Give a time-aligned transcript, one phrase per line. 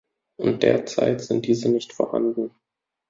[0.39, 2.49] Und derzeit sind diese nicht vorhanden.